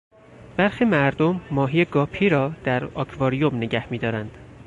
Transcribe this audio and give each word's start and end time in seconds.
برخی 0.57 0.85
مردم 0.85 1.41
ماهی 1.51 1.85
گاپی 1.85 2.29
را 2.29 2.51
در 2.63 2.85
آکواریم 2.85 3.55
نگهمیدارند. 3.57 4.31